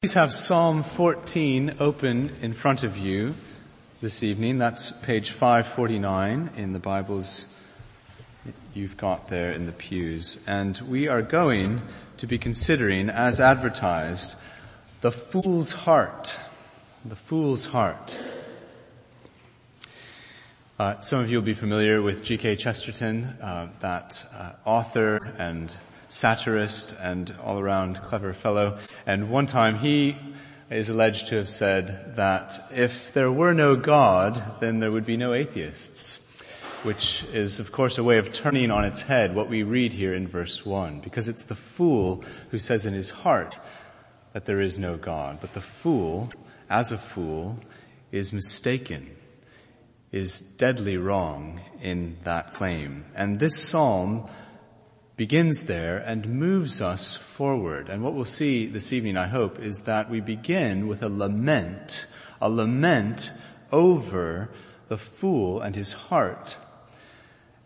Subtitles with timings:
[0.00, 3.34] Please have Psalm 14 open in front of you
[4.00, 4.56] this evening.
[4.56, 7.52] That's page 549 in the Bibles
[8.72, 10.38] you've got there in the pews.
[10.46, 11.82] And we are going
[12.18, 14.36] to be considering, as advertised,
[15.00, 16.38] the fool's heart.
[17.04, 18.16] The fool's heart.
[20.78, 22.54] Uh, some of you will be familiar with G.K.
[22.54, 25.76] Chesterton, uh, that uh, author and
[26.08, 28.78] satirist and all around clever fellow.
[29.06, 30.16] And one time he
[30.70, 35.16] is alleged to have said that if there were no God, then there would be
[35.16, 36.24] no atheists.
[36.84, 40.14] Which is of course a way of turning on its head what we read here
[40.14, 41.00] in verse 1.
[41.00, 43.58] Because it's the fool who says in his heart
[44.32, 45.38] that there is no God.
[45.40, 46.30] But the fool,
[46.70, 47.58] as a fool,
[48.12, 49.10] is mistaken,
[50.12, 53.04] is deadly wrong in that claim.
[53.14, 54.28] And this psalm
[55.18, 57.88] begins there and moves us forward.
[57.88, 62.06] And what we'll see this evening, I hope, is that we begin with a lament,
[62.40, 63.32] a lament
[63.72, 64.48] over
[64.86, 66.56] the fool and his heart.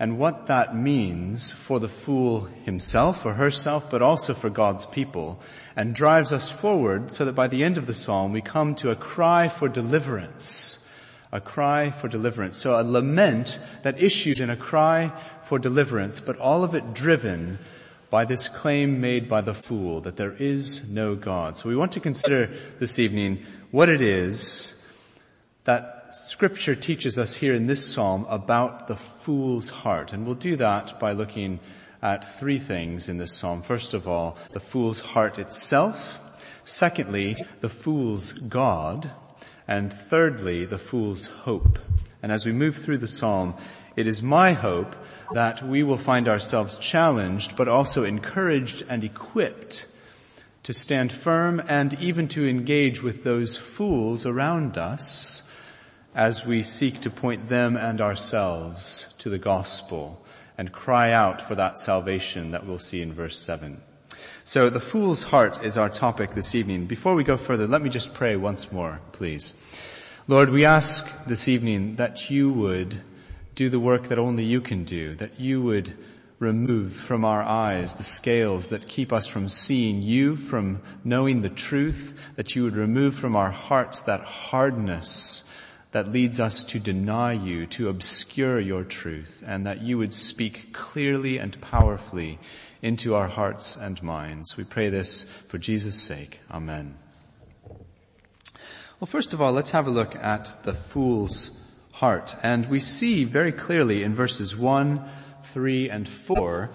[0.00, 5.39] And what that means for the fool himself or herself, but also for God's people,
[5.77, 8.91] and drives us forward so that by the end of the psalm we come to
[8.91, 10.81] a cry for deliverance
[11.33, 12.56] a cry for deliverance.
[12.56, 15.11] So a lament that issued in a cry
[15.44, 17.58] for deliverance, but all of it driven
[18.11, 21.56] by this claim made by the fool that there is no God.
[21.56, 24.86] So we want to consider this evening what it is
[25.64, 30.12] that scripture teaches us here in this psalm about the fool's heart.
[30.12, 31.58] And we'll do that by looking
[32.03, 33.62] at three things in this psalm.
[33.62, 36.20] First of all, the fool's heart itself.
[36.64, 39.10] Secondly, the fool's God.
[39.68, 41.78] And thirdly, the fool's hope.
[42.22, 43.56] And as we move through the psalm,
[43.96, 44.96] it is my hope
[45.32, 49.86] that we will find ourselves challenged, but also encouraged and equipped
[50.62, 55.50] to stand firm and even to engage with those fools around us
[56.14, 60.24] as we seek to point them and ourselves to the gospel
[60.58, 63.81] and cry out for that salvation that we'll see in verse 7.
[64.44, 66.86] So the fool's heart is our topic this evening.
[66.86, 69.54] Before we go further, let me just pray once more, please.
[70.26, 73.00] Lord, we ask this evening that you would
[73.54, 75.94] do the work that only you can do, that you would
[76.41, 81.48] remove from our eyes the scales that keep us from seeing you, from knowing the
[81.48, 85.48] truth, that you would remove from our hearts that hardness
[85.92, 90.72] that leads us to deny you, to obscure your truth, and that you would speak
[90.72, 92.41] clearly and powerfully
[92.82, 94.56] into our hearts and minds.
[94.56, 96.41] We pray this for Jesus' sake.
[96.50, 96.97] Amen.
[99.00, 101.59] Well, first of all, let's have a look at the fool's
[101.93, 102.37] heart.
[102.43, 105.09] And we see very clearly in verses 1,
[105.44, 106.70] 3, and 4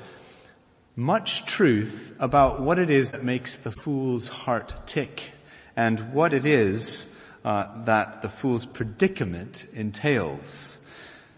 [0.98, 5.32] much truth about what it is that makes the fool's heart tick
[5.76, 10.84] and what it is uh, that the fool's predicament entails.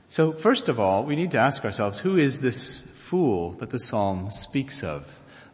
[0.07, 3.79] So first of all, we need to ask ourselves, who is this fool that the
[3.79, 5.03] psalm speaks of.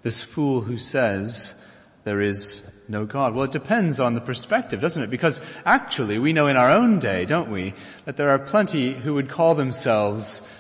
[0.04, 1.66] This fool who says
[2.04, 3.34] there is no God.
[3.34, 5.10] Well, it depends on the perspective, doesn't it?
[5.10, 7.74] Because actually we know in our own day, don't we,
[8.04, 10.52] that there are plenty who would call themselves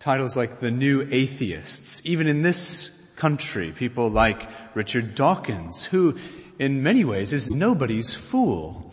[0.00, 2.04] titles like the new atheists.
[2.04, 6.18] Even in this country, people like Richard Dawkins, who
[6.58, 8.92] in many ways is nobody's fool.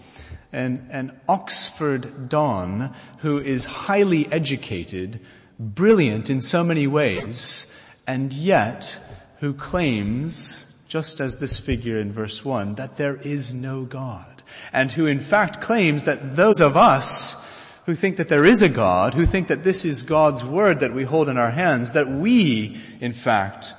[0.54, 5.22] And an Oxford Don who is highly educated
[5.60, 7.74] brilliant in so many ways,
[8.06, 9.00] and yet
[9.40, 14.44] who claims, just as this figure in verse 1, that there is no God.
[14.72, 17.44] And who in fact claims that those of us
[17.86, 20.94] who think that there is a God, who think that this is God's word that
[20.94, 23.74] we hold in our hands, that we, in fact,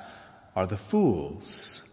[0.55, 1.85] are the fools.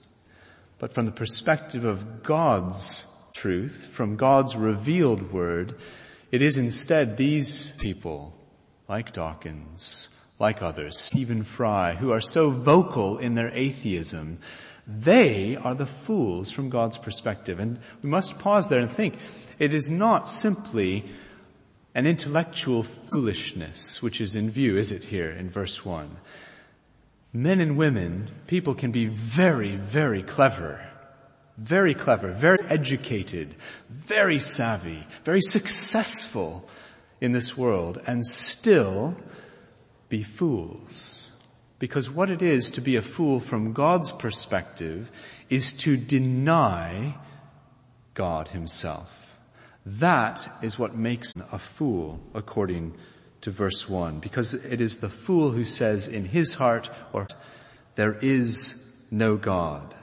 [0.78, 5.74] But from the perspective of God's truth, from God's revealed word,
[6.32, 8.35] it is instead these people
[8.88, 14.38] like Dawkins, like others, Stephen Fry, who are so vocal in their atheism,
[14.86, 17.58] they are the fools from God's perspective.
[17.58, 19.16] And we must pause there and think,
[19.58, 21.04] it is not simply
[21.94, 26.16] an intellectual foolishness which is in view, is it here in verse 1?
[27.32, 30.86] Men and women, people can be very, very clever.
[31.58, 33.54] Very clever, very educated,
[33.88, 36.68] very savvy, very successful
[37.20, 39.16] in this world and still
[40.08, 41.32] be fools.
[41.78, 45.10] Because what it is to be a fool from God's perspective
[45.50, 47.16] is to deny
[48.14, 49.38] God himself.
[49.84, 52.96] That is what makes a fool according
[53.42, 54.20] to verse 1.
[54.20, 57.26] Because it is the fool who says in his heart or
[57.94, 59.94] there is no God.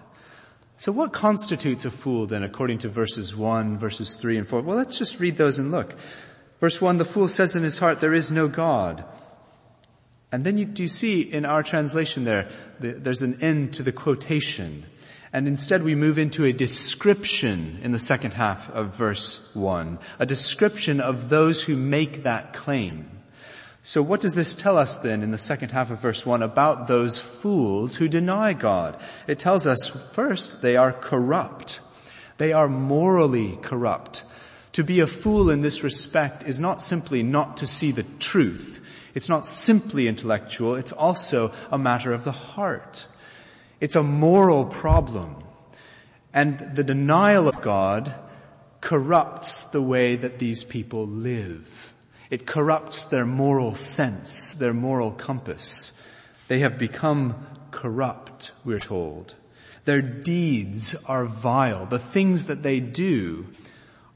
[0.77, 4.62] So what constitutes a fool then according to verses 1, verses 3 and 4?
[4.62, 5.95] Well, let's just read those and look.
[6.60, 9.04] Verse 1, the fool says in his heart, there is no God.
[10.32, 13.84] And then you, do you see in our translation there, the, there's an end to
[13.84, 14.86] the quotation.
[15.32, 20.00] And instead we move into a description in the second half of verse 1.
[20.20, 23.10] A description of those who make that claim.
[23.82, 26.88] So what does this tell us then in the second half of verse 1 about
[26.88, 28.98] those fools who deny God?
[29.28, 31.82] It tells us first they are corrupt.
[32.38, 34.24] They are morally corrupt.
[34.74, 38.81] To be a fool in this respect is not simply not to see the truth,
[39.14, 43.06] it's not simply intellectual, it's also a matter of the heart.
[43.80, 45.44] It's a moral problem.
[46.34, 48.16] And the denial of God
[48.81, 51.94] corrupts the way that these people live.
[52.31, 56.08] It corrupts their moral sense, their moral compass.
[56.48, 59.36] They have become corrupt, we're told.
[59.86, 61.86] Their deeds are vile.
[61.86, 63.48] The things that they do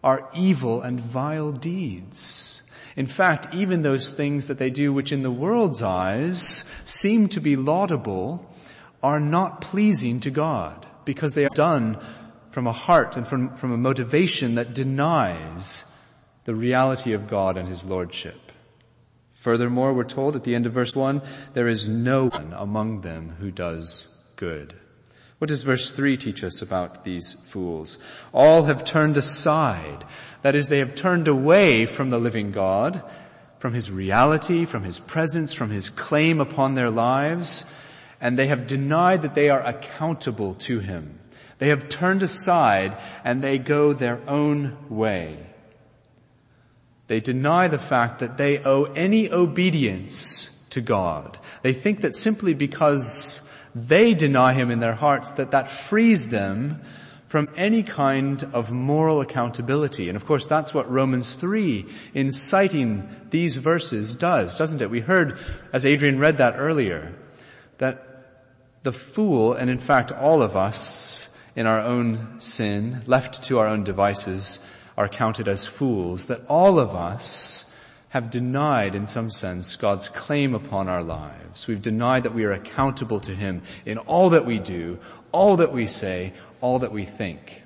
[0.03, 2.61] are evil and vile deeds.
[2.95, 6.41] In fact, even those things that they do which in the world's eyes
[6.85, 8.49] seem to be laudable
[9.03, 11.99] are not pleasing to God because they are done
[12.49, 15.85] from a heart and from, from a motivation that denies
[16.45, 18.51] the reality of God and His Lordship.
[19.35, 21.21] Furthermore, we're told at the end of verse 1,
[21.53, 24.73] there is no one among them who does good.
[25.39, 27.99] What does verse 3 teach us about these fools?
[28.33, 30.03] All have turned aside.
[30.41, 33.03] That is, they have turned away from the living God,
[33.59, 37.71] from His reality, from His presence, from His claim upon their lives,
[38.19, 41.19] and they have denied that they are accountable to Him.
[41.59, 45.37] They have turned aside and they go their own way.
[47.07, 51.39] They deny the fact that they owe any obedience to God.
[51.61, 56.81] They think that simply because they deny him in their hearts that that frees them
[57.27, 60.09] from any kind of moral accountability.
[60.09, 64.89] And of course that's what Romans 3 in citing these verses does, doesn't it?
[64.89, 65.37] We heard,
[65.73, 67.13] as Adrian read that earlier,
[67.79, 68.03] that
[68.83, 73.67] the fool, and in fact all of us in our own sin, left to our
[73.67, 74.65] own devices,
[74.97, 77.66] are counted as fools, that all of us
[78.17, 81.67] have denied, in some sense, God's claim upon our lives.
[81.67, 84.97] We've denied that we are accountable to Him in all that we do,
[85.31, 87.61] all that we say, all that we think.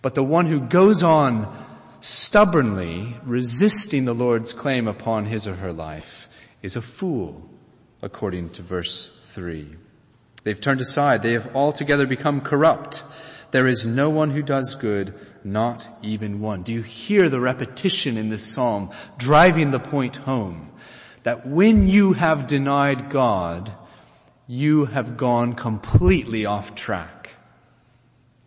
[0.00, 1.54] But the one who goes on
[2.00, 6.28] stubbornly resisting the Lord's claim upon his or her life
[6.62, 7.48] is a fool,
[8.02, 9.76] according to verse 3.
[10.44, 11.22] They've turned aside.
[11.22, 13.04] They have altogether become corrupt.
[13.54, 15.14] There is no one who does good,
[15.44, 16.64] not even one.
[16.64, 20.72] Do you hear the repetition in this psalm driving the point home?
[21.22, 23.72] That when you have denied God,
[24.48, 27.30] you have gone completely off track.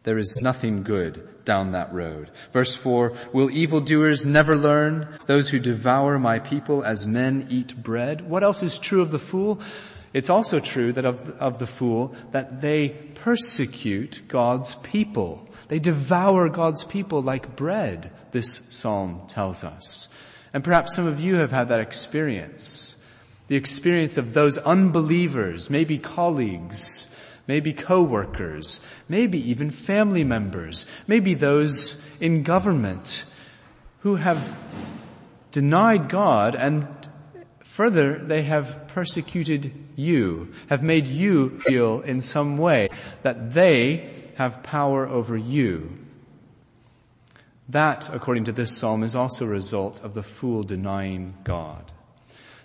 [0.03, 2.29] There is nothing good down that road.
[2.51, 5.07] Verse 4, will evildoers never learn?
[5.25, 8.29] Those who devour my people as men eat bread?
[8.29, 9.61] What else is true of the fool?
[10.17, 15.47] It's also true that of, of the fool that they persecute God's people.
[15.67, 20.09] They devour God's people like bread, this psalm tells us.
[20.55, 22.99] And perhaps some of you have had that experience.
[23.47, 27.15] The experience of those unbelievers, maybe colleagues,
[27.45, 33.23] maybe co-workers, maybe even family members, maybe those in government
[33.99, 34.57] who have
[35.51, 36.87] denied God and
[37.77, 42.89] further, they have persecuted you, have made you feel in some way
[43.21, 45.93] that they have power over you.
[47.69, 51.93] That, according to this psalm, is also a result of the fool denying God.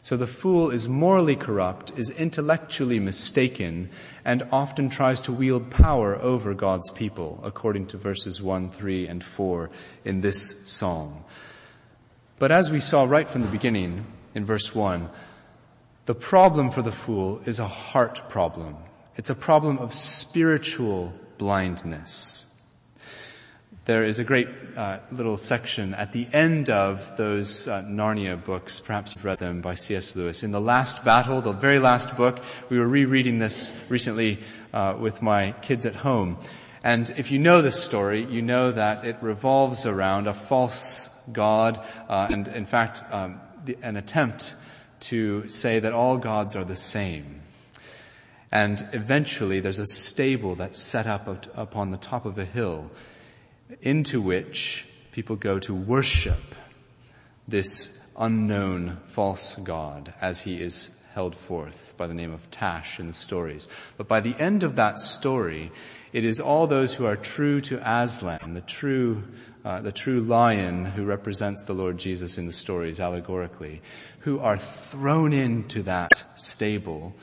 [0.01, 3.91] So the fool is morally corrupt, is intellectually mistaken,
[4.25, 9.23] and often tries to wield power over God's people, according to verses 1, 3, and
[9.23, 9.69] 4
[10.07, 11.23] in this psalm.
[12.39, 15.09] But as we saw right from the beginning, in verse 1,
[16.07, 18.77] the problem for the fool is a heart problem.
[19.17, 22.49] It's a problem of spiritual blindness.
[23.85, 28.79] There is a great uh, little section at the end of those uh, Narnia books.
[28.79, 30.15] Perhaps you've read them by C.S.
[30.15, 30.45] Lewis.
[30.45, 34.39] In the last battle, the very last book, we were rereading this recently
[34.73, 36.39] uh, with my kids at home.
[36.85, 41.81] And if you know this story, you know that it revolves around a false god,
[42.09, 44.55] uh, and in fact, um, the, an attempt
[45.01, 47.41] to say that all gods are the same.
[48.51, 52.91] And eventually there's a stable that's set up upon the top of a hill
[53.81, 56.55] into which people go to worship
[57.49, 63.07] this unknown false god as he is held forth by the name of Tash in
[63.07, 63.69] the stories.
[63.97, 65.71] But by the end of that story,
[66.13, 69.23] it is all those who are true to Aslan, the true
[69.65, 73.81] uh, the true lion who represents the Lord Jesus in the stories allegorically,
[74.21, 77.15] who are thrown into that stable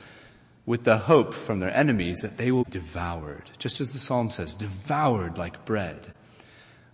[0.66, 4.30] with the hope from their enemies that they will be devoured, just as the psalm
[4.30, 6.12] says, devoured like bread.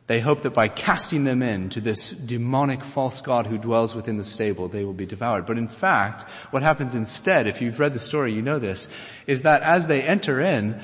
[0.07, 4.25] They hope that by casting them into this demonic false god who dwells within the
[4.25, 5.47] stable, they will be devoured.
[5.47, 8.89] But in fact, what happens instead, if you've read the story, you know this,
[9.27, 10.81] is that as they enter in,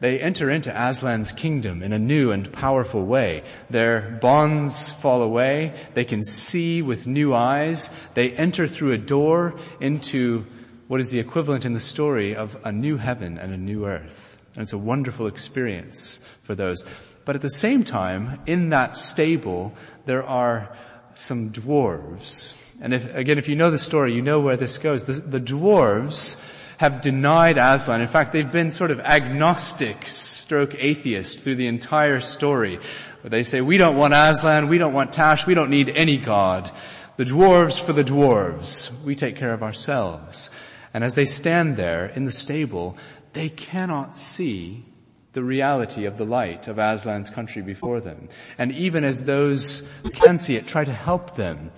[0.00, 3.42] they enter into Aslan's kingdom in a new and powerful way.
[3.70, 5.74] Their bonds fall away.
[5.94, 7.88] They can see with new eyes.
[8.14, 10.44] They enter through a door into
[10.88, 14.38] what is the equivalent in the story of a new heaven and a new earth.
[14.54, 16.84] And it's a wonderful experience for those.
[17.24, 19.72] But at the same time, in that stable,
[20.04, 20.76] there are
[21.14, 22.62] some dwarves.
[22.80, 25.04] And if, again, if you know the story, you know where this goes.
[25.04, 26.36] The, the dwarves
[26.78, 28.00] have denied Aslan.
[28.00, 32.78] In fact, they've been sort of agnostic stroke atheist through the entire story.
[33.22, 36.16] Where they say, we don't want Aslan, we don't want Tash, we don't need any
[36.16, 36.70] god.
[37.16, 39.04] The dwarves for the dwarves.
[39.04, 40.50] We take care of ourselves.
[40.92, 42.96] And as they stand there in the stable,
[43.32, 44.84] they cannot see
[45.32, 48.28] the reality of the light of Aslan's country before them.
[48.56, 51.70] And even as those who can see it try to help them,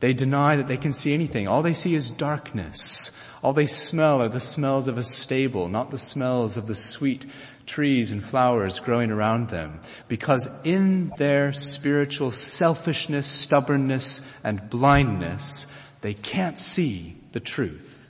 [0.00, 1.48] they deny that they can see anything.
[1.48, 3.18] All they see is darkness.
[3.42, 7.24] All they smell are the smells of a stable, not the smells of the sweet
[7.66, 9.80] trees and flowers growing around them.
[10.08, 18.08] Because in their spiritual selfishness, stubbornness, and blindness, they can't see the truth.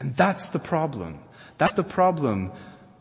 [0.00, 1.20] And that's the problem.
[1.58, 2.52] That's the problem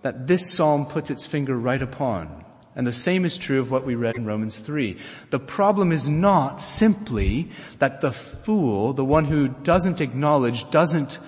[0.03, 2.45] that this psalm puts its finger right upon.
[2.75, 4.97] And the same is true of what we read in Romans 3.
[5.29, 11.19] The problem is not simply that the fool, the one who doesn't acknowledge, doesn't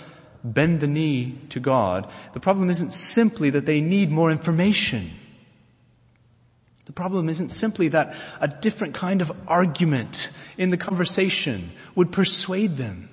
[0.43, 2.09] bend the knee to God.
[2.33, 5.09] The problem isn't simply that they need more information.
[6.85, 12.75] The problem isn't simply that a different kind of argument in the conversation would persuade
[12.75, 13.09] them.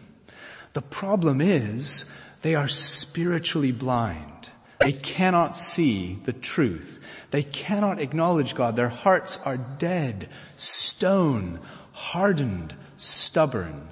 [0.72, 2.10] The problem is
[2.42, 4.50] they are spiritually blind.
[4.80, 7.00] They cannot see the truth.
[7.30, 8.76] They cannot acknowledge God.
[8.76, 11.60] Their hearts are dead, stone,
[11.92, 13.88] hardened, stubborn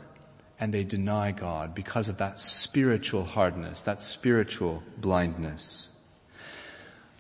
[0.61, 5.95] and they deny God because of that spiritual hardness, that spiritual blindness.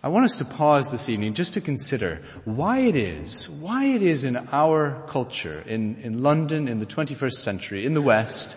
[0.02, 4.02] I want us to pause this evening just to consider why it is, why it
[4.02, 8.56] is in our culture, in, in London in the 21st century, in the West,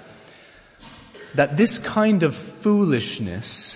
[1.33, 3.75] that this kind of foolishness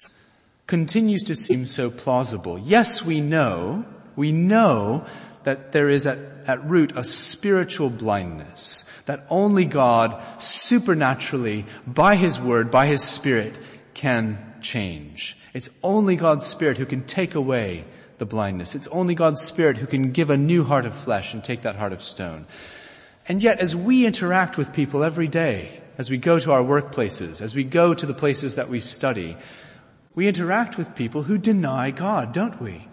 [0.68, 2.60] continues to seem so plausible.
[2.60, 3.86] Yes, we know,
[4.16, 5.06] we know
[5.46, 12.40] that there is at, at root a spiritual blindness, that only God supernaturally, by His
[12.40, 13.58] Word, by His Spirit,
[13.94, 15.38] can change.
[15.54, 17.86] It's only God's Spirit who can take away
[18.18, 18.75] the blindness.
[18.75, 21.75] It's only God's Spirit who can give a new heart of flesh and take that
[21.75, 22.48] heart of stone.
[23.28, 27.42] And yet as we interact with people every day, as we go to our workplaces,
[27.42, 29.38] as we go to the places that we study,
[30.14, 32.88] we interact with people who deny God, don't we?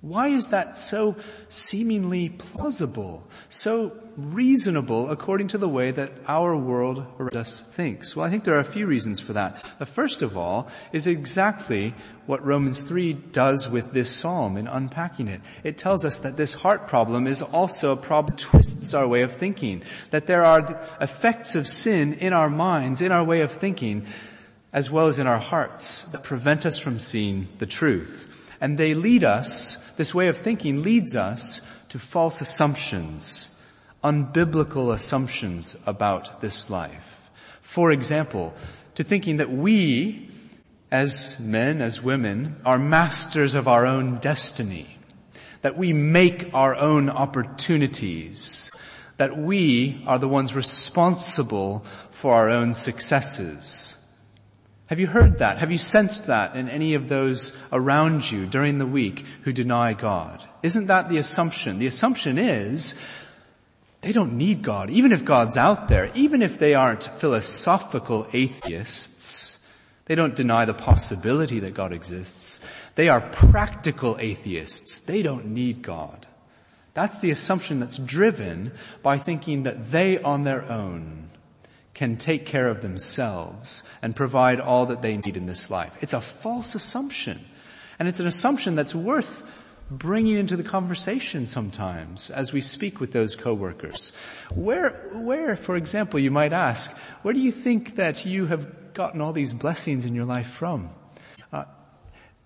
[0.00, 1.16] Why is that so
[1.48, 8.14] seemingly plausible, so reasonable according to the way that our world around us thinks?
[8.14, 9.64] Well, I think there are a few reasons for that.
[9.80, 11.94] The first of all is exactly
[12.26, 15.40] what Romans 3 does with this psalm in unpacking it.
[15.64, 19.22] It tells us that this heart problem is also a problem that twists our way
[19.22, 23.50] of thinking, that there are effects of sin in our minds, in our way of
[23.50, 24.06] thinking,
[24.72, 28.26] as well as in our hearts that prevent us from seeing the truth.
[28.60, 33.60] And they lead us, this way of thinking leads us to false assumptions,
[34.04, 37.28] unbiblical assumptions about this life.
[37.62, 38.54] For example,
[38.94, 40.30] to thinking that we,
[40.92, 44.86] as men, as women, are masters of our own destiny,
[45.62, 48.70] that we make our own opportunities,
[49.16, 53.97] that we are the ones responsible for our own successes,
[54.88, 55.58] have you heard that?
[55.58, 59.92] Have you sensed that in any of those around you during the week who deny
[59.92, 60.42] God?
[60.62, 61.78] Isn't that the assumption?
[61.78, 62.98] The assumption is
[64.00, 64.88] they don't need God.
[64.88, 69.66] Even if God's out there, even if they aren't philosophical atheists,
[70.06, 72.66] they don't deny the possibility that God exists.
[72.94, 75.00] They are practical atheists.
[75.00, 76.26] They don't need God.
[76.94, 81.27] That's the assumption that's driven by thinking that they on their own
[81.98, 85.98] can take care of themselves and provide all that they need in this life.
[86.00, 87.40] It's a false assumption.
[87.98, 89.42] And it's an assumption that's worth
[89.90, 94.12] bringing into the conversation sometimes as we speak with those coworkers.
[94.54, 99.20] Where, where, for example, you might ask, where do you think that you have gotten
[99.20, 100.90] all these blessings in your life from?
[101.52, 101.64] Uh,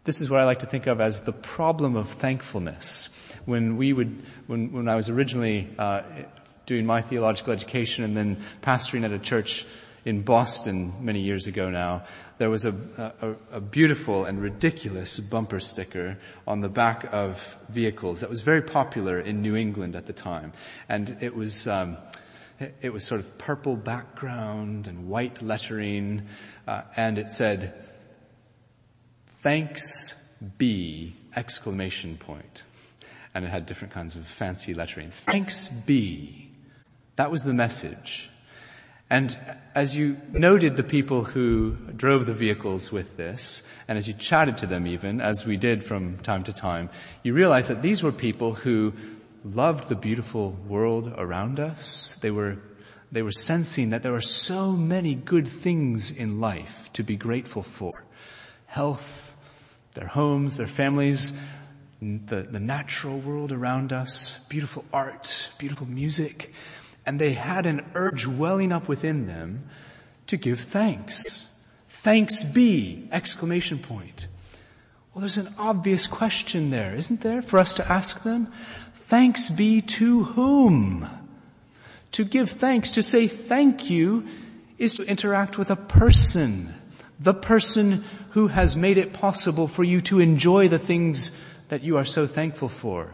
[0.04, 3.10] this is what I like to think of as the problem of thankfulness.
[3.44, 6.04] When we would, when, when I was originally uh,
[6.72, 9.66] doing my theological education and then pastoring at a church
[10.06, 12.04] in Boston many years ago now,
[12.38, 12.74] there was a,
[13.20, 18.62] a, a, beautiful and ridiculous bumper sticker on the back of vehicles that was very
[18.62, 20.54] popular in New England at the time.
[20.88, 21.98] And it was, um,
[22.80, 26.22] it was sort of purple background and white lettering,
[26.66, 27.74] uh, and it said,
[29.42, 32.62] thanks be, exclamation point.
[33.34, 35.10] And it had different kinds of fancy lettering.
[35.10, 36.41] Thanks be.
[37.16, 38.30] That was the message.
[39.10, 39.36] And
[39.74, 44.56] as you noted the people who drove the vehicles with this, and as you chatted
[44.58, 46.88] to them even, as we did from time to time,
[47.22, 48.94] you realized that these were people who
[49.44, 52.16] loved the beautiful world around us.
[52.22, 52.56] They were,
[53.10, 57.62] they were sensing that there are so many good things in life to be grateful
[57.62, 58.04] for.
[58.66, 59.36] Health,
[59.92, 61.38] their homes, their families,
[62.00, 66.52] the, the natural world around us, beautiful art, beautiful music,
[67.04, 69.64] and they had an urge welling up within them
[70.26, 71.48] to give thanks.
[71.88, 73.08] Thanks be!
[73.12, 74.26] Exclamation point.
[75.12, 78.50] Well, there's an obvious question there, isn't there, for us to ask them?
[78.94, 81.08] Thanks be to whom?
[82.12, 84.26] To give thanks, to say thank you,
[84.78, 86.74] is to interact with a person.
[87.20, 91.98] The person who has made it possible for you to enjoy the things that you
[91.98, 93.12] are so thankful for.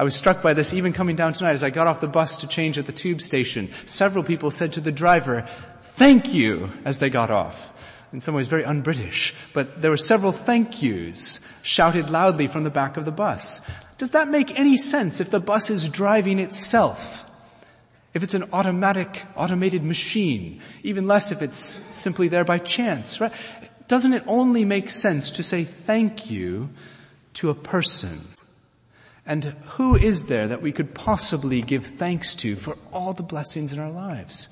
[0.00, 2.38] I was struck by this even coming down tonight as I got off the bus
[2.38, 3.68] to change at the tube station.
[3.84, 5.46] Several people said to the driver,
[5.82, 7.70] thank you, as they got off.
[8.10, 12.70] In some ways very un-British, but there were several thank yous shouted loudly from the
[12.70, 13.60] back of the bus.
[13.98, 17.26] Does that make any sense if the bus is driving itself?
[18.14, 23.32] If it's an automatic, automated machine, even less if it's simply there by chance, right?
[23.86, 26.70] Doesn't it only make sense to say thank you
[27.34, 28.29] to a person?
[29.30, 33.72] And who is there that we could possibly give thanks to for all the blessings
[33.72, 34.48] in our lives?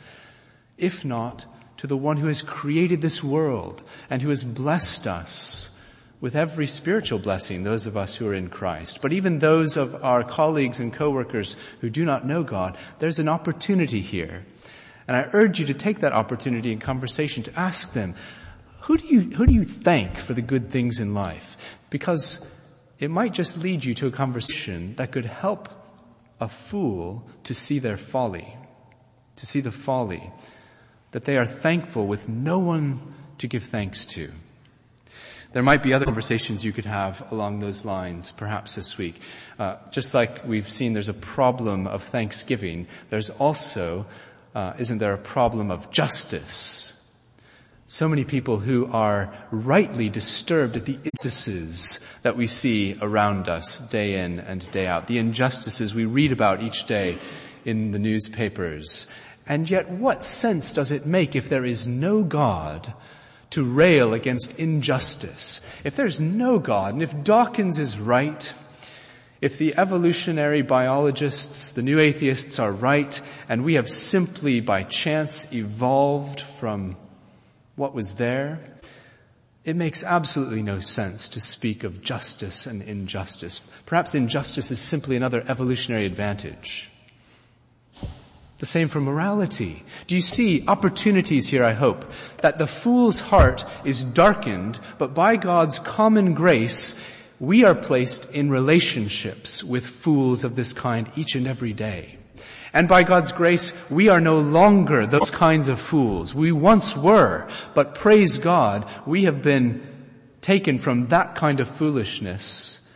[0.76, 1.46] If not
[1.78, 5.76] to the one who has created this world and who has blessed us
[6.20, 9.02] with every spiritual blessing, those of us who are in Christ.
[9.02, 13.28] But even those of our colleagues and coworkers who do not know God, there's an
[13.28, 14.44] opportunity here.
[15.08, 18.14] And I urge you to take that opportunity in conversation to ask them,
[18.82, 21.56] who do you, who do you thank for the good things in life?
[21.90, 22.48] Because
[22.98, 25.68] it might just lead you to a conversation that could help
[26.40, 28.56] a fool to see their folly,
[29.36, 30.32] to see the folly
[31.12, 34.30] that they are thankful with no one to give thanks to.
[35.52, 39.18] There might be other conversations you could have along those lines, perhaps this week.
[39.58, 42.86] Uh, just like we've seen, there's a problem of thanksgiving.
[43.08, 44.04] There's also,
[44.54, 46.97] uh, isn't there a problem of justice?
[47.90, 53.78] So many people who are rightly disturbed at the injustices that we see around us
[53.78, 57.16] day in and day out, the injustices we read about each day
[57.64, 59.10] in the newspapers.
[59.46, 62.92] And yet what sense does it make if there is no God
[63.52, 65.62] to rail against injustice?
[65.82, 68.52] If there's no God, and if Dawkins is right,
[69.40, 75.54] if the evolutionary biologists, the new atheists are right, and we have simply by chance
[75.54, 76.94] evolved from
[77.78, 78.60] what was there,
[79.64, 83.60] it makes absolutely no sense to speak of justice and injustice.
[83.86, 86.90] Perhaps injustice is simply another evolutionary advantage.
[88.58, 89.84] The same for morality.
[90.08, 92.10] Do you see opportunities here, I hope,
[92.40, 97.00] that the fool's heart is darkened, but by God's common grace,
[97.38, 102.17] we are placed in relationships with fools of this kind each and every day.
[102.72, 106.34] And by God's grace, we are no longer those kinds of fools.
[106.34, 109.86] We once were, but praise God, we have been
[110.40, 112.86] taken from that kind of foolishness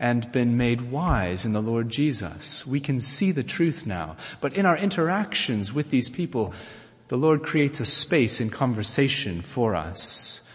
[0.00, 2.66] and been made wise in the Lord Jesus.
[2.66, 4.16] We can see the truth now.
[4.40, 6.54] But in our interactions with these people,
[7.08, 10.47] the Lord creates a space in conversation for us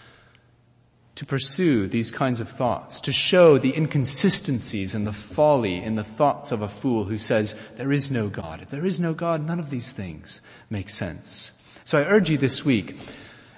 [1.15, 6.03] to pursue these kinds of thoughts, to show the inconsistencies and the folly in the
[6.03, 8.61] thoughts of a fool who says, there is no God.
[8.61, 11.51] If there is no God, none of these things make sense.
[11.85, 12.97] So I urge you this week,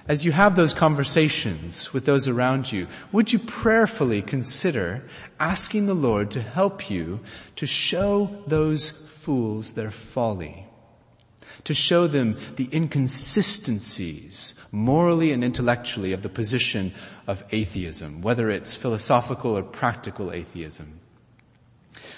[0.08, 5.02] as you have those conversations with those around you, would you prayerfully consider
[5.40, 7.20] asking the Lord to help you
[7.56, 10.65] to show those fools their folly?
[11.66, 16.92] To show them the inconsistencies morally and intellectually of the position
[17.26, 21.00] of atheism, whether it's philosophical or practical atheism.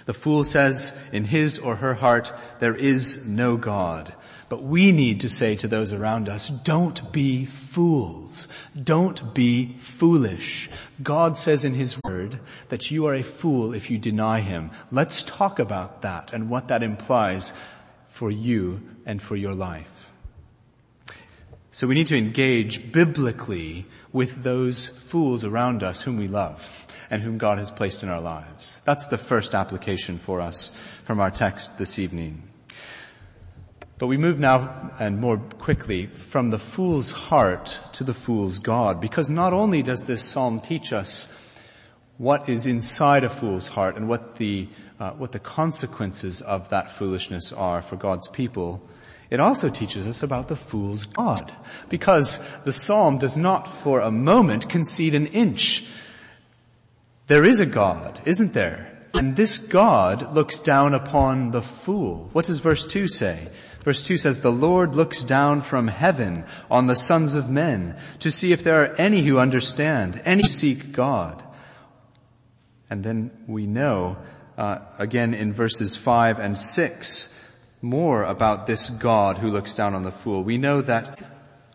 [0.07, 4.15] The fool says in his or her heart, there is no God.
[4.49, 8.49] But we need to say to those around us, don't be fools.
[8.83, 10.71] Don't be foolish.
[11.03, 14.71] God says in His Word that you are a fool if you deny Him.
[14.91, 17.53] Let's talk about that and what that implies
[18.09, 20.09] for you and for your life.
[21.73, 27.23] So we need to engage biblically with those fools around us whom we love and
[27.23, 28.83] whom God has placed in our lives.
[28.85, 32.43] That's the first application for us from our text this evening.
[33.99, 39.01] But we move now and more quickly from the fool's heart to the fool's God
[39.01, 41.35] because not only does this psalm teach us
[42.19, 44.69] what is inside a fool's heart and what the,
[45.01, 48.83] uh, what the consequences of that foolishness are for God's people,
[49.31, 51.55] it also teaches us about the fool's God
[51.89, 55.87] because the psalm does not for a moment concede an inch.
[57.27, 58.99] There is a God, isn't there?
[59.13, 62.31] And this God looks down upon the fool.
[62.33, 63.49] What does verse 2 say?
[63.81, 68.31] Verse 2 says, The Lord looks down from heaven on the sons of men to
[68.31, 71.43] see if there are any who understand, any who seek God.
[72.91, 74.17] And then we know,
[74.57, 77.38] uh, again in verses 5 and 6,
[77.81, 80.43] more about this God who looks down on the fool.
[80.43, 81.19] We know that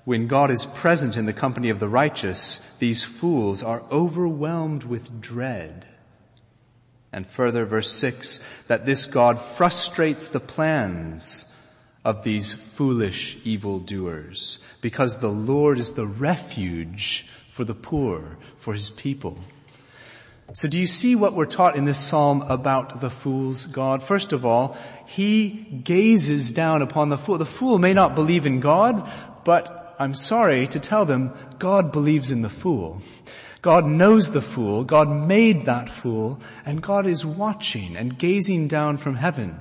[0.06, 5.22] when God is present in the company of the righteous, these fools are overwhelmed with
[5.22, 5.88] dread.
[7.14, 11.54] And further, verse 6, that this God frustrates the plans
[12.04, 18.90] of these foolish evildoers because the Lord is the refuge for the poor, for his
[18.90, 19.38] people.
[20.52, 24.04] So do you see what we're taught in this psalm about the fool's God?
[24.04, 24.78] First of all,
[25.08, 27.38] he gazes down upon the fool.
[27.38, 29.10] The fool may not believe in God,
[29.46, 33.02] but I'm sorry to tell them, God believes in the fool.
[33.64, 38.98] God knows the fool, God made that fool, and God is watching and gazing down
[38.98, 39.58] from heaven.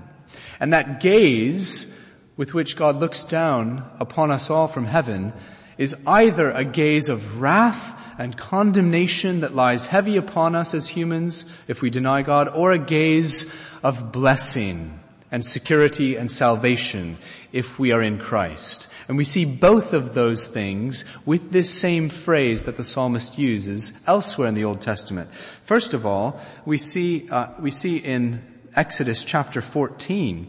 [0.58, 1.98] And that gaze
[2.36, 5.32] with which God looks down upon us all from heaven
[5.78, 11.44] is either a gaze of wrath and condemnation that lies heavy upon us as humans
[11.66, 14.96] if we deny God, or a gaze of blessing
[15.32, 17.18] and security and salvation
[17.52, 18.86] if we are in Christ.
[19.08, 23.92] And we see both of those things with this same phrase that the psalmist uses
[24.06, 25.32] elsewhere in the Old Testament.
[25.64, 28.40] First of all, we see, uh, we see in
[28.76, 30.48] Exodus chapter 14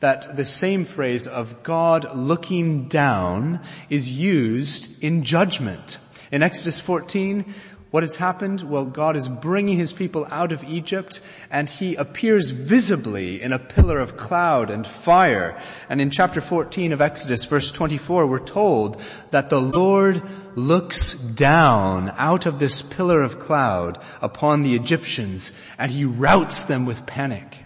[0.00, 5.96] that the same phrase of God looking down is used in judgment.
[6.30, 7.54] In Exodus 14,
[7.94, 8.60] what has happened?
[8.62, 13.58] Well, God is bringing his people out of Egypt and he appears visibly in a
[13.60, 15.56] pillar of cloud and fire.
[15.88, 20.20] And in chapter 14 of Exodus, verse 24, we're told that the Lord
[20.56, 26.86] looks down out of this pillar of cloud upon the Egyptians and he routs them
[26.86, 27.62] with panic.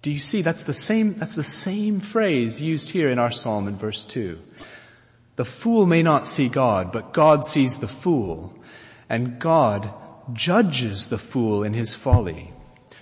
[0.00, 0.42] Do you see?
[0.42, 4.38] That's the same, that's the same phrase used here in our psalm in verse 2.
[5.36, 8.52] The fool may not see God, but God sees the fool,
[9.08, 9.92] and God
[10.32, 12.52] judges the fool in his folly.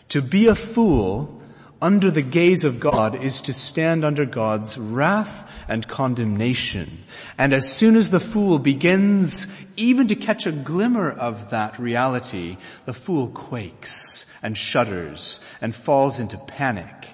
[0.08, 1.40] To be a fool
[1.80, 7.04] under the gaze of God is to stand under God's wrath and condemnation.
[7.36, 12.56] And as soon as the fool begins even to catch a glimmer of that reality,
[12.86, 17.10] the fool quakes and shudders and falls into panic.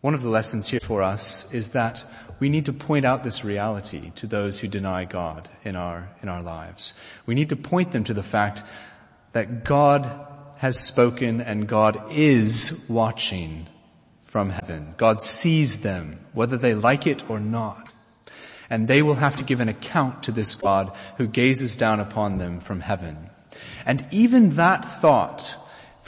[0.00, 2.04] One of the lessons here for us is that
[2.40, 6.28] we need to point out this reality to those who deny God in our, in
[6.28, 6.94] our lives.
[7.26, 8.62] We need to point them to the fact
[9.32, 10.10] that God
[10.58, 13.68] has spoken and God is watching
[14.20, 14.94] from heaven.
[14.96, 17.92] God sees them, whether they like it or not.
[18.70, 22.38] And they will have to give an account to this God who gazes down upon
[22.38, 23.30] them from heaven.
[23.86, 25.56] And even that thought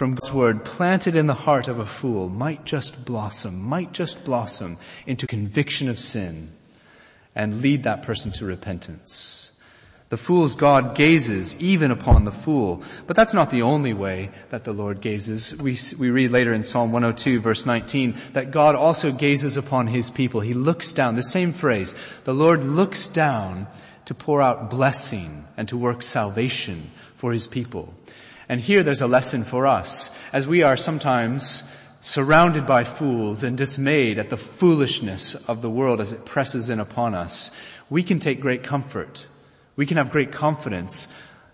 [0.01, 4.25] from God's word planted in the heart of a fool might just blossom, might just
[4.25, 6.53] blossom into conviction of sin
[7.35, 9.53] and lead that person to repentance.
[10.09, 12.83] The fool's God gazes even upon the fool.
[13.07, 15.61] But that's not the only way that the Lord gazes.
[15.61, 20.09] We, we read later in Psalm 102 verse 19 that God also gazes upon his
[20.09, 20.41] people.
[20.41, 23.67] He looks down, the same phrase, the Lord looks down
[24.07, 27.93] to pour out blessing and to work salvation for his people.
[28.51, 31.63] And here there's a lesson for us as we are sometimes
[32.03, 36.81] surrounded by fools and dismayed at the foolishness of the world as it presses in
[36.81, 37.51] upon us.
[37.89, 39.27] We can take great comfort
[39.81, 41.09] we can have great confidence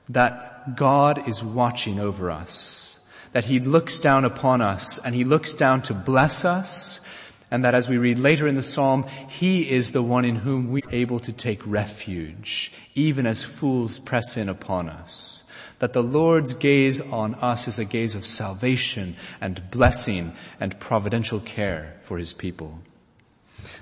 [0.08, 2.98] that God is watching over us,
[3.32, 7.06] that He looks down upon us and He looks down to bless us,
[7.52, 10.72] and that as we read later in the Psalm, He is the one in whom
[10.72, 15.44] we are able to take refuge, even as fools press in upon us.
[15.78, 21.40] That the Lord's gaze on us is a gaze of salvation and blessing and providential
[21.40, 22.78] care for his people.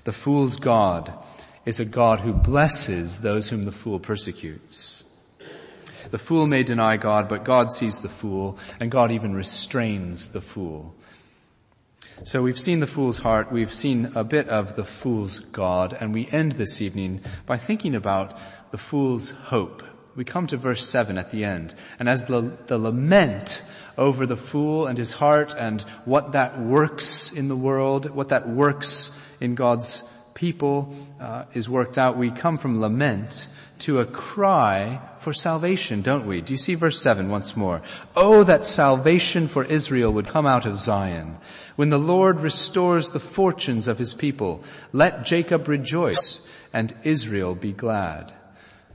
[0.04, 1.12] The fool's God
[1.64, 5.04] is a God who blesses those whom the fool persecutes.
[6.10, 10.40] The fool may deny God, but God sees the fool, and God even restrains the
[10.40, 10.94] fool.
[12.22, 16.12] So we've seen the fool's heart, we've seen a bit of the fool's God, and
[16.12, 18.38] we end this evening by thinking about
[18.70, 19.82] the fool's hope.
[20.16, 23.62] We come to verse 7 at the end, and as the, the lament
[23.98, 28.48] over the fool and his heart and what that works in the world, what that
[28.48, 33.48] works in God's people uh, is worked out, we come from lament
[33.80, 36.40] to a cry for salvation, don't we?
[36.40, 37.82] Do you see verse 7 once more?
[38.14, 41.38] Oh, that salvation for Israel would come out of Zion.
[41.76, 47.72] When the Lord restores the fortunes of his people, let Jacob rejoice and Israel be
[47.72, 48.32] glad.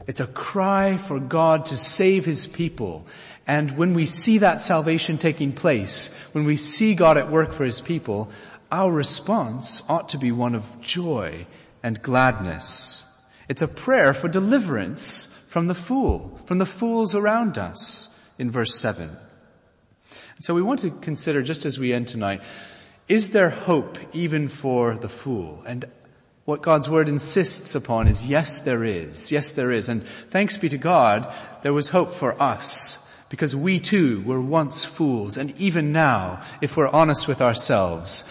[0.09, 3.05] It's a cry for God to save his people.
[3.45, 7.63] And when we see that salvation taking place, when we see God at work for
[7.63, 8.31] his people,
[8.71, 11.45] our response ought to be one of joy
[11.83, 13.05] and gladness.
[13.49, 18.73] It's a prayer for deliverance from the fool, from the fools around us in verse
[18.73, 19.11] 7.
[20.39, 22.41] So we want to consider, just as we end tonight,
[23.07, 25.61] is there hope even for the fool?
[25.67, 25.85] And
[26.49, 29.31] what God's word insists upon is yes, there is.
[29.31, 29.87] Yes, there is.
[29.87, 31.31] And thanks be to God,
[31.61, 35.37] there was hope for us because we too were once fools.
[35.37, 38.23] And even now, if we're honest with ourselves,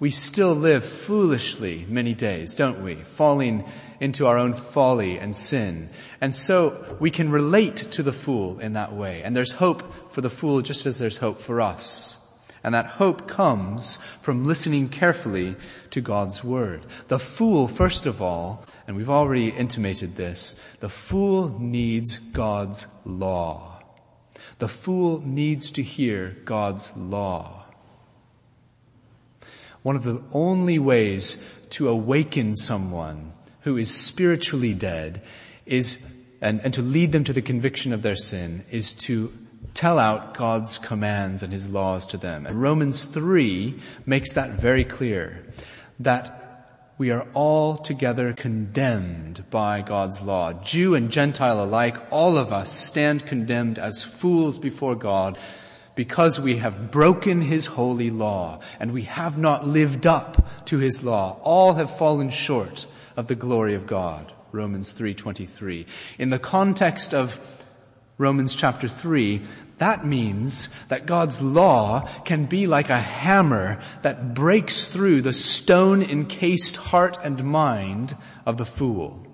[0.00, 2.94] we still live foolishly many days, don't we?
[2.94, 3.62] Falling
[4.00, 5.90] into our own folly and sin.
[6.22, 9.22] And so we can relate to the fool in that way.
[9.22, 12.15] And there's hope for the fool just as there's hope for us.
[12.66, 15.54] And that hope comes from listening carefully
[15.90, 16.84] to God's word.
[17.06, 23.80] The fool, first of all, and we've already intimated this, the fool needs God's law.
[24.58, 27.66] The fool needs to hear God's law.
[29.82, 35.22] One of the only ways to awaken someone who is spiritually dead
[35.66, 39.32] is, and, and to lead them to the conviction of their sin is to
[39.76, 42.46] tell out God's commands and His laws to them.
[42.46, 45.44] And Romans 3 makes that very clear.
[46.00, 46.42] That
[46.98, 50.54] we are all together condemned by God's law.
[50.54, 55.38] Jew and Gentile alike, all of us stand condemned as fools before God
[55.94, 61.04] because we have broken his holy law and we have not lived up to his
[61.04, 61.38] law.
[61.42, 62.86] All have fallen short
[63.16, 64.32] of the glory of God.
[64.52, 65.86] Romans 3:23.
[66.18, 67.38] In the context of
[68.18, 69.42] Romans chapter 3,
[69.78, 76.02] that means that God's law can be like a hammer that breaks through the stone
[76.02, 79.26] encased heart and mind of the fool.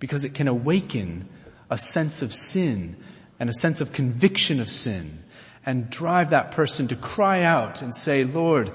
[0.00, 1.28] Because it can awaken
[1.70, 2.96] a sense of sin
[3.40, 5.18] and a sense of conviction of sin
[5.64, 8.70] and drive that person to cry out and say, Lord,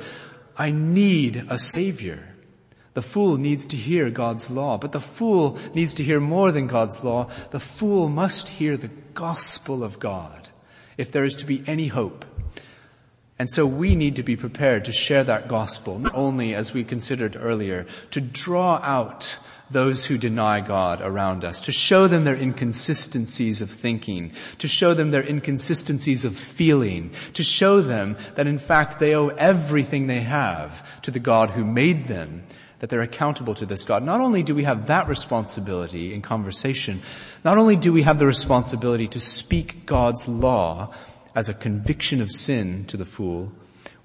[0.58, 2.28] I need a savior.
[2.96, 6.68] The fool needs to hear God's law, but the fool needs to hear more than
[6.68, 7.30] God's law.
[7.52, 10.50] The fool must hear the gospel of God
[10.98, 12.26] if there is to be any hope.
[13.40, 16.84] And so we need to be prepared to share that gospel, not only as we
[16.84, 19.38] considered earlier, to draw out
[19.72, 24.94] those who deny God around us, to show them their inconsistencies of thinking, to show
[24.94, 30.22] them their inconsistencies of feeling, to show them that in fact they owe everything they
[30.22, 32.44] have to the God who made them,
[32.84, 34.04] that they're accountable to this God.
[34.04, 37.02] Not only do we have that responsibility in conversation,
[37.46, 40.94] not only do we have the responsibility to speak God's law
[41.34, 43.54] as a conviction of sin to the fool,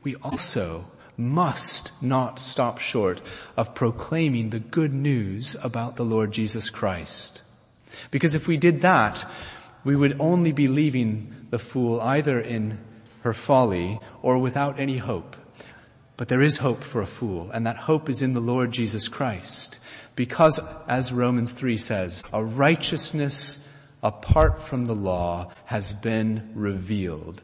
[0.05, 0.85] we also
[1.17, 3.21] must not stop short
[3.57, 7.43] of proclaiming the good news about the Lord Jesus Christ.
[8.13, 9.25] Because if we did that,
[9.83, 12.79] we would only be leaving the fool either in
[13.23, 15.35] her folly or without any hope.
[16.19, 19.07] But there is hope for a fool, and that hope is in the Lord Jesus
[19.07, 19.79] Christ.
[20.17, 23.65] Because, as Romans 3 says, a righteousness
[24.03, 27.41] apart from the law has been revealed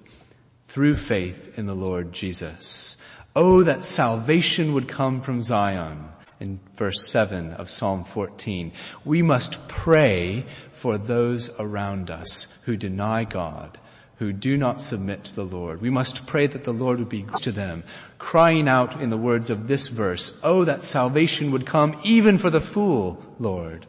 [0.66, 2.96] through faith in the Lord Jesus.
[3.37, 6.08] Oh, that salvation would come from Zion
[6.40, 8.72] in verse 7 of Psalm 14.
[9.04, 13.78] We must pray for those around us who deny God,
[14.16, 15.81] who do not submit to the Lord.
[15.81, 17.85] We must pray that the Lord would be good to them,
[18.18, 22.50] crying out in the words of this verse, Oh, that salvation would come even for
[22.50, 23.87] the fool, Lord.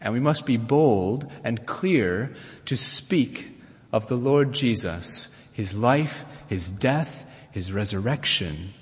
[0.00, 2.32] And we must be bold and clear
[2.66, 3.48] to speak
[3.92, 7.24] of the Lord Jesus, His life, His death,
[7.58, 8.72] his resurrection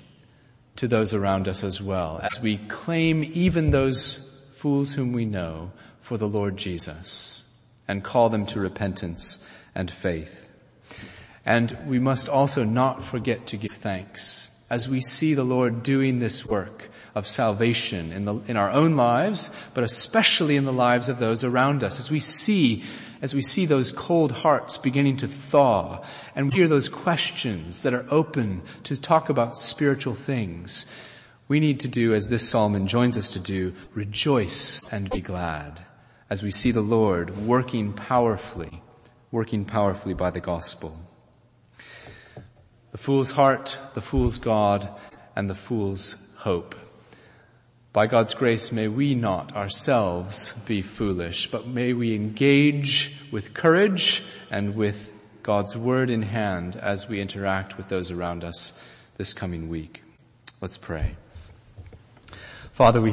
[0.75, 5.71] to those around us as well, as we claim even those fools whom we know
[5.99, 7.43] for the Lord Jesus.
[7.87, 10.51] And call them to repentance and faith.
[11.45, 16.19] And we must also not forget to give thanks as we see the Lord doing
[16.19, 21.07] this work of salvation in, the, in our own lives, but especially in the lives
[21.07, 21.99] of those around us.
[21.99, 22.83] As we see,
[23.21, 26.03] as we see those cold hearts beginning to thaw
[26.35, 30.85] and hear those questions that are open to talk about spiritual things,
[31.47, 35.86] we need to do as this psalm enjoins us to do, rejoice and be glad
[36.29, 38.81] as we see the Lord working powerfully,
[39.31, 40.99] working powerfully by the gospel.
[42.91, 44.89] The fool's heart, the fool's God,
[45.35, 46.75] and the fool's hope.
[47.93, 54.23] By God's grace, may we not ourselves be foolish, but may we engage with courage
[54.51, 55.11] and with
[55.43, 58.79] God's word in hand as we interact with those around us
[59.17, 60.03] this coming week.
[60.61, 61.15] Let's pray.
[62.71, 63.05] Father, we